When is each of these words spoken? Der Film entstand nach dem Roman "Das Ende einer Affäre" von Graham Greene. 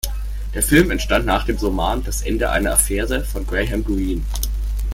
Der 0.55 0.63
Film 0.63 0.89
entstand 0.89 1.27
nach 1.27 1.45
dem 1.45 1.57
Roman 1.57 2.03
"Das 2.03 2.23
Ende 2.23 2.49
einer 2.49 2.71
Affäre" 2.73 3.23
von 3.23 3.45
Graham 3.45 3.83
Greene. 3.85 4.23